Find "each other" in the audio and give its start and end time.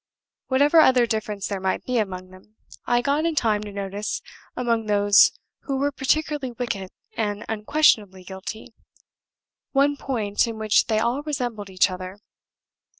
11.69-12.17